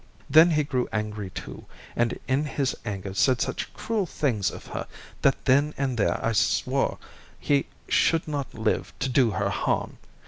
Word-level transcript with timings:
Then 0.27 0.49
he 0.49 0.63
grew 0.63 0.89
angry 0.91 1.29
too, 1.29 1.67
and 1.95 2.17
in 2.27 2.43
his 2.45 2.75
anger 2.85 3.13
said 3.13 3.39
such 3.39 3.71
cruel 3.75 4.07
things 4.07 4.49
of 4.49 4.65
her 4.65 4.87
that 5.21 5.45
then 5.45 5.75
and 5.77 5.95
there 5.95 6.19
I 6.25 6.31
swore 6.31 6.97
he 7.39 7.67
should 7.87 8.27
not 8.27 8.55
live 8.55 8.93
to 8.97 9.09
do 9.09 9.29
her 9.29 9.51
harm. 9.51 9.99